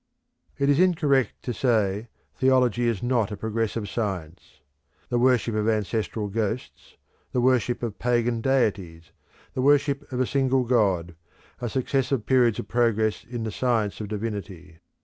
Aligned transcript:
It 0.57 0.67
is 0.67 0.79
incorrect 0.79 1.43
to 1.43 1.53
say 1.53 2.07
"theology 2.35 2.87
is 2.87 3.03
not 3.03 3.29
a 3.31 3.37
progressive 3.37 3.87
science." 3.87 4.59
The 5.09 5.19
worship 5.19 5.53
of 5.53 5.69
ancestral 5.69 6.27
ghosts, 6.27 6.95
the 7.33 7.39
worship 7.39 7.83
of 7.83 7.99
pagan 7.99 8.41
deities, 8.41 9.11
the 9.53 9.61
worship 9.61 10.11
of 10.11 10.19
a 10.19 10.25
single 10.25 10.63
god, 10.63 11.13
are 11.61 11.69
successive 11.69 12.25
periods 12.25 12.57
of 12.57 12.67
progress 12.67 13.23
in 13.23 13.43
the 13.43 13.51
science 13.51 14.01
of 14.01 14.07
Divinity. 14.07 14.79